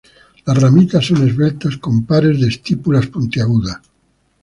Las 0.47 0.59
ramitas 0.59 1.05
son 1.05 1.27
esbeltas 1.29 1.77
con 1.77 2.07
pares 2.07 2.41
de 2.41 2.47
estípulas 2.47 3.05
puntiagudas. 3.05 3.79